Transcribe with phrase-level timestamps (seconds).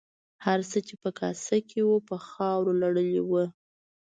[0.45, 3.45] هر څه چې په کاسه کې وو په خاورو لړلي وو.